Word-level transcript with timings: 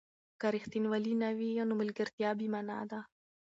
که 0.39 0.47
ریښتینولي 0.55 1.13
نه 1.23 1.29
وي، 1.37 1.49
نو 1.69 1.73
ملګرتیا 1.81 2.29
بې 2.39 2.47
مانا 2.53 2.79
ده. 2.91 2.99